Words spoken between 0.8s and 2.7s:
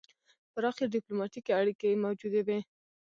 ډیپلوماتیکې اړیکې موجودې وې.